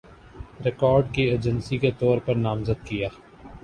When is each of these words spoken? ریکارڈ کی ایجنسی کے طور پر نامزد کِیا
ریکارڈ 0.65 1.13
کی 1.13 1.23
ایجنسی 1.23 1.77
کے 1.77 1.91
طور 1.99 2.17
پر 2.25 2.35
نامزد 2.37 2.85
کِیا 2.85 3.09